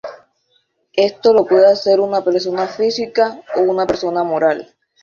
Esto 0.93 1.31
lo 1.31 1.45
puede 1.45 1.67
hacer 1.67 1.99
una 1.99 2.23
persona 2.23 2.65
física 2.67 3.39
o 3.55 3.59
una 3.61 3.85
persona 3.85 4.23
moral. 4.23 4.73